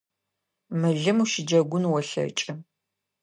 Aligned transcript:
Мылым 0.79 1.17
ущыджэгун 1.23 1.83
олъэкӏы. 1.95 2.53